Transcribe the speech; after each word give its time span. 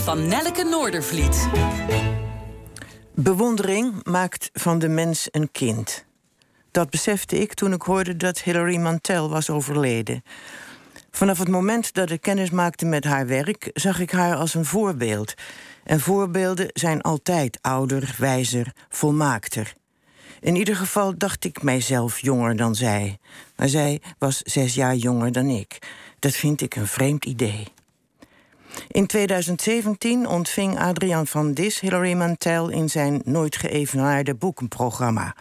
van 0.00 0.26
Nelleke 0.26 0.64
Noordervliet. 0.64 1.48
Bewondering 3.14 4.04
maakt 4.04 4.50
van 4.52 4.78
de 4.78 4.88
mens 4.88 5.28
een 5.30 5.50
kind. 5.52 6.04
Dat 6.70 6.90
besefte 6.90 7.38
ik 7.38 7.54
toen 7.54 7.72
ik 7.72 7.82
hoorde 7.82 8.16
dat 8.16 8.40
Hilary 8.40 8.76
Mantel 8.76 9.30
was 9.30 9.50
overleden. 9.50 10.22
Vanaf 11.10 11.38
het 11.38 11.48
moment 11.48 11.94
dat 11.94 12.10
ik 12.10 12.20
kennis 12.20 12.50
maakte 12.50 12.86
met 12.86 13.04
haar 13.04 13.26
werk, 13.26 13.70
zag 13.74 13.98
ik 13.98 14.10
haar 14.10 14.36
als 14.36 14.54
een 14.54 14.64
voorbeeld. 14.64 15.34
En 15.84 16.00
voorbeelden 16.00 16.68
zijn 16.72 17.00
altijd 17.00 17.58
ouder, 17.60 18.14
wijzer, 18.18 18.72
volmaakter. 18.88 19.74
In 20.40 20.56
ieder 20.56 20.76
geval 20.76 21.18
dacht 21.18 21.44
ik 21.44 21.62
mijzelf 21.62 22.18
jonger 22.20 22.56
dan 22.56 22.74
zij. 22.74 23.18
Maar 23.56 23.68
zij 23.68 24.00
was 24.18 24.40
zes 24.42 24.74
jaar 24.74 24.94
jonger 24.94 25.32
dan 25.32 25.46
ik. 25.46 25.78
Dat 26.18 26.32
vind 26.32 26.60
ik 26.60 26.76
een 26.76 26.86
vreemd 26.86 27.24
idee. 27.24 27.66
In 28.88 29.06
2017 29.06 30.26
ontving 30.26 30.78
Adriaan 30.78 31.26
van 31.26 31.52
Dis 31.52 31.80
Hilary 31.80 32.12
Mantel 32.12 32.68
in 32.68 32.88
zijn 32.88 33.22
nooit 33.24 33.56
geëvenaarde 33.56 34.34
boekenprogramma. 34.34 35.34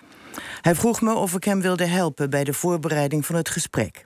Hij 0.62 0.76
vroeg 0.76 1.02
me 1.02 1.14
of 1.14 1.34
ik 1.34 1.44
hem 1.44 1.62
wilde 1.62 1.86
helpen 1.86 2.30
bij 2.30 2.44
de 2.44 2.54
voorbereiding 2.54 3.26
van 3.26 3.36
het 3.36 3.50
gesprek. 3.50 4.06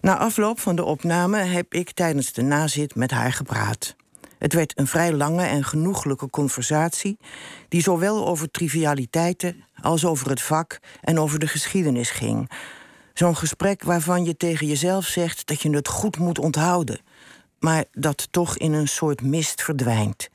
Na 0.00 0.18
afloop 0.18 0.60
van 0.60 0.76
de 0.76 0.84
opname 0.84 1.38
heb 1.38 1.74
ik 1.74 1.90
tijdens 1.90 2.32
de 2.32 2.42
nazit 2.42 2.94
met 2.94 3.10
haar 3.10 3.32
gepraat. 3.32 3.96
Het 4.38 4.52
werd 4.52 4.78
een 4.78 4.86
vrij 4.86 5.12
lange 5.12 5.44
en 5.44 5.64
genoeglijke 5.64 6.30
conversatie, 6.30 7.18
die 7.68 7.82
zowel 7.82 8.26
over 8.26 8.50
trivialiteiten 8.50 9.64
als 9.82 10.04
over 10.04 10.30
het 10.30 10.42
vak 10.42 10.78
en 11.00 11.18
over 11.18 11.38
de 11.38 11.46
geschiedenis 11.46 12.10
ging. 12.10 12.50
Zo'n 13.14 13.36
gesprek 13.36 13.82
waarvan 13.82 14.24
je 14.24 14.36
tegen 14.36 14.66
jezelf 14.66 15.04
zegt 15.04 15.46
dat 15.46 15.62
je 15.62 15.70
het 15.70 15.88
goed 15.88 16.18
moet 16.18 16.38
onthouden, 16.38 17.00
maar 17.62 17.84
dat 17.92 18.28
toch 18.30 18.56
in 18.56 18.72
een 18.72 18.88
soort 18.88 19.22
mist 19.22 19.62
verdwijnt. 19.62 20.28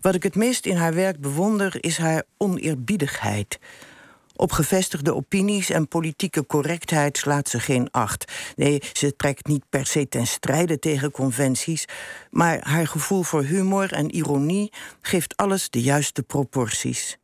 Wat 0.00 0.14
ik 0.14 0.22
het 0.22 0.34
meest 0.34 0.66
in 0.66 0.76
haar 0.76 0.94
werk 0.94 1.20
bewonder 1.20 1.76
is 1.80 1.98
haar 1.98 2.22
oneerbiedigheid. 2.36 3.58
Op 4.36 4.52
gevestigde 4.52 5.14
opinies 5.14 5.70
en 5.70 5.88
politieke 5.88 6.46
correctheid 6.46 7.18
slaat 7.18 7.48
ze 7.48 7.60
geen 7.60 7.90
acht. 7.90 8.32
Nee, 8.56 8.82
ze 8.92 9.16
trekt 9.16 9.46
niet 9.46 9.64
per 9.68 9.86
se 9.86 10.08
ten 10.08 10.26
strijde 10.26 10.78
tegen 10.78 11.10
conventies, 11.10 11.84
maar 12.30 12.58
haar 12.68 12.86
gevoel 12.86 13.22
voor 13.22 13.42
humor 13.42 13.92
en 13.92 14.14
ironie 14.14 14.72
geeft 15.00 15.36
alles 15.36 15.70
de 15.70 15.82
juiste 15.82 16.22
proporties. 16.22 17.18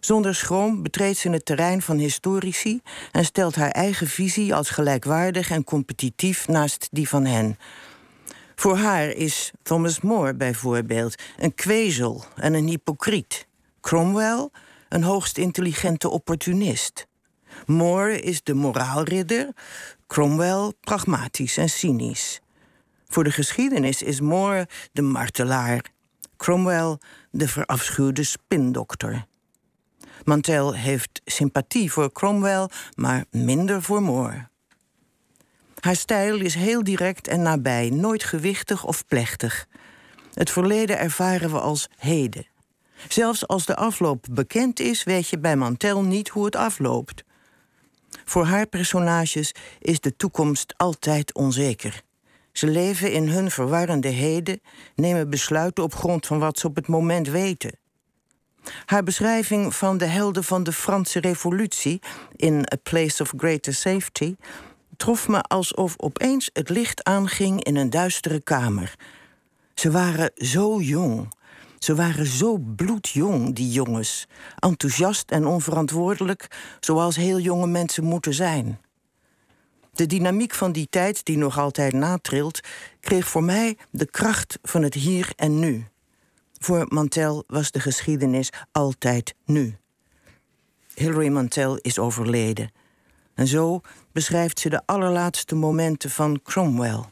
Zonder 0.00 0.34
schroom 0.34 0.82
betreedt 0.82 1.18
ze 1.18 1.30
het 1.30 1.44
terrein 1.44 1.82
van 1.82 1.98
historici 1.98 2.80
en 3.12 3.24
stelt 3.24 3.54
haar 3.54 3.70
eigen 3.70 4.06
visie 4.06 4.54
als 4.54 4.70
gelijkwaardig 4.70 5.50
en 5.50 5.64
competitief 5.64 6.48
naast 6.48 6.88
die 6.90 7.08
van 7.08 7.24
hen. 7.24 7.58
Voor 8.56 8.76
haar 8.76 9.08
is 9.08 9.52
Thomas 9.62 10.00
More 10.00 10.34
bijvoorbeeld 10.34 11.14
een 11.38 11.54
kwezel 11.54 12.24
en 12.34 12.54
een 12.54 12.66
hypocriet. 12.66 13.46
Cromwell 13.80 14.48
een 14.88 15.02
hoogst 15.02 15.38
intelligente 15.38 16.08
opportunist. 16.08 17.06
More 17.66 18.20
is 18.20 18.42
de 18.42 18.54
moraalridder, 18.54 19.48
Cromwell 20.06 20.72
pragmatisch 20.80 21.56
en 21.56 21.68
cynisch. 21.68 22.40
Voor 23.06 23.24
de 23.24 23.30
geschiedenis 23.30 24.02
is 24.02 24.20
More 24.20 24.68
de 24.92 25.02
martelaar, 25.02 25.80
Cromwell 26.36 26.98
de 27.30 27.48
verafschuwde 27.48 28.24
spindokter. 28.24 29.26
Mantel 30.24 30.74
heeft 30.74 31.20
sympathie 31.24 31.92
voor 31.92 32.12
Cromwell, 32.12 32.68
maar 32.94 33.24
minder 33.30 33.82
voor 33.82 34.02
More. 34.02 34.48
Haar 35.86 35.96
stijl 35.96 36.40
is 36.40 36.54
heel 36.54 36.84
direct 36.84 37.28
en 37.28 37.42
nabij, 37.42 37.90
nooit 37.90 38.24
gewichtig 38.24 38.84
of 38.84 39.06
plechtig. 39.06 39.66
Het 40.34 40.50
verleden 40.50 40.98
ervaren 40.98 41.50
we 41.50 41.60
als 41.60 41.88
heden. 41.96 42.46
Zelfs 43.08 43.46
als 43.46 43.66
de 43.66 43.76
afloop 43.76 44.26
bekend 44.30 44.80
is, 44.80 45.04
weet 45.04 45.28
je 45.28 45.38
bij 45.38 45.56
Mantel 45.56 46.02
niet 46.02 46.28
hoe 46.28 46.44
het 46.44 46.56
afloopt. 46.56 47.24
Voor 48.24 48.44
haar 48.44 48.66
personages 48.66 49.54
is 49.78 50.00
de 50.00 50.16
toekomst 50.16 50.74
altijd 50.76 51.34
onzeker. 51.34 52.02
Ze 52.52 52.66
leven 52.66 53.12
in 53.12 53.28
hun 53.28 53.50
verwarrende 53.50 54.08
heden, 54.08 54.60
nemen 54.94 55.30
besluiten 55.30 55.84
op 55.84 55.94
grond 55.94 56.26
van 56.26 56.38
wat 56.38 56.58
ze 56.58 56.66
op 56.66 56.76
het 56.76 56.86
moment 56.86 57.28
weten. 57.28 57.78
Haar 58.84 59.02
beschrijving 59.02 59.74
van 59.74 59.98
de 59.98 60.06
helden 60.06 60.44
van 60.44 60.62
de 60.62 60.72
Franse 60.72 61.20
Revolutie 61.20 62.00
in 62.36 62.66
A 62.72 62.76
Place 62.82 63.22
of 63.22 63.32
Greater 63.36 63.74
Safety 63.74 64.36
trof 64.96 65.28
me 65.28 65.42
alsof 65.42 65.94
opeens 65.96 66.50
het 66.52 66.68
licht 66.68 67.04
aanging 67.04 67.64
in 67.64 67.76
een 67.76 67.90
duistere 67.90 68.40
kamer. 68.40 68.94
Ze 69.74 69.90
waren 69.90 70.30
zo 70.34 70.80
jong, 70.80 71.28
ze 71.78 71.94
waren 71.94 72.26
zo 72.26 72.58
bloedjong, 72.76 73.54
die 73.54 73.70
jongens. 73.70 74.26
Enthousiast 74.58 75.30
en 75.30 75.46
onverantwoordelijk, 75.46 76.76
zoals 76.80 77.16
heel 77.16 77.38
jonge 77.38 77.66
mensen 77.66 78.04
moeten 78.04 78.34
zijn. 78.34 78.80
De 79.92 80.06
dynamiek 80.06 80.54
van 80.54 80.72
die 80.72 80.86
tijd, 80.90 81.24
die 81.24 81.36
nog 81.36 81.58
altijd 81.58 81.92
natrilt, 81.92 82.60
kreeg 83.00 83.28
voor 83.28 83.44
mij 83.44 83.76
de 83.90 84.10
kracht 84.10 84.58
van 84.62 84.82
het 84.82 84.94
hier 84.94 85.32
en 85.36 85.58
nu. 85.58 85.86
Voor 86.58 86.86
Mantel 86.88 87.44
was 87.46 87.70
de 87.70 87.80
geschiedenis 87.80 88.52
altijd 88.72 89.34
nu. 89.44 89.76
Hilary 90.94 91.28
Mantel 91.28 91.76
is 91.76 91.98
overleden. 91.98 92.70
En 93.36 93.46
zo 93.46 93.80
beschrijft 94.12 94.58
ze 94.60 94.68
de 94.68 94.82
allerlaatste 94.86 95.54
momenten 95.54 96.10
van 96.10 96.42
Cromwell. 96.42 97.04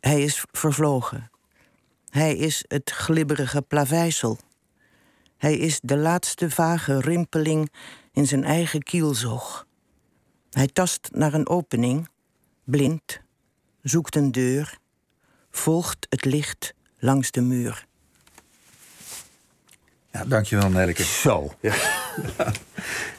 Hij 0.00 0.22
is 0.22 0.44
vervlogen. 0.50 1.30
Hij 2.08 2.36
is 2.36 2.64
het 2.68 2.90
glibberige 2.90 3.62
plaveisel. 3.62 4.38
Hij 5.36 5.56
is 5.56 5.80
de 5.82 5.96
laatste 5.96 6.50
vage 6.50 7.00
rimpeling 7.00 7.72
in 8.12 8.26
zijn 8.26 8.44
eigen 8.44 8.82
kielzog. 8.82 9.66
Hij 10.50 10.66
tast 10.66 11.08
naar 11.12 11.34
een 11.34 11.48
opening, 11.48 12.08
blind, 12.64 13.20
zoekt 13.82 14.16
een 14.16 14.32
deur, 14.32 14.78
volgt 15.50 16.06
het 16.08 16.24
licht 16.24 16.74
langs 16.98 17.30
de 17.30 17.40
muur. 17.40 17.86
Ja, 20.10 20.24
dankjewel, 20.24 20.68
Nelke. 20.68 21.04
Zo. 21.04 21.54
Ja. 21.60 21.74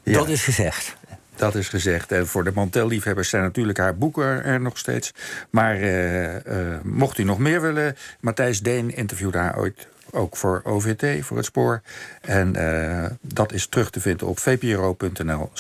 Dat 0.04 0.28
is 0.28 0.44
gezegd. 0.44 0.96
Dat 1.36 1.56
is 1.56 1.70
gezegd. 1.70 2.12
En 2.12 2.28
voor 2.28 2.44
de 2.44 2.52
Montel-liefhebbers 2.56 3.30
zijn 3.30 3.44
natuurlijk 3.44 3.78
haar 3.78 3.98
boeken 3.98 4.44
er 4.44 4.62
nog 4.62 4.78
steeds. 4.78 5.14
Maar 5.50 5.80
uh, 5.80 6.34
uh, 6.34 6.40
mocht 6.84 7.18
u 7.18 7.24
nog 7.24 7.38
meer 7.38 7.62
willen... 7.62 7.96
Matthijs 8.20 8.62
Deen 8.62 8.96
interviewde 8.96 9.38
haar 9.38 9.58
ooit 9.58 9.88
ook 10.12 10.38
voor 10.38 10.62
OVT, 10.64 11.26
voor 11.26 11.38
het 11.38 11.46
spoor. 11.46 11.82
En 12.22 12.56
uh, 12.58 13.06
dat 13.22 13.52
is 13.52 13.68
terug 13.68 13.90
te 13.90 14.00
vinden 14.00 14.28
op 14.28 14.40
vpro.nl 14.40 15.50